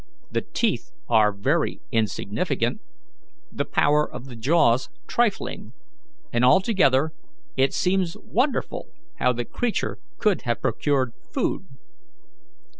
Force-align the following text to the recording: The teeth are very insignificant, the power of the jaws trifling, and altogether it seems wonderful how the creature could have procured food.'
The 0.31 0.41
teeth 0.41 0.89
are 1.07 1.31
very 1.31 1.79
insignificant, 1.91 2.81
the 3.51 3.65
power 3.65 4.11
of 4.11 4.25
the 4.25 4.35
jaws 4.35 4.89
trifling, 5.05 5.73
and 6.33 6.43
altogether 6.43 7.11
it 7.55 7.71
seems 7.71 8.17
wonderful 8.19 8.87
how 9.17 9.31
the 9.31 9.45
creature 9.45 9.99
could 10.17 10.41
have 10.41 10.59
procured 10.59 11.13
food.' 11.31 11.67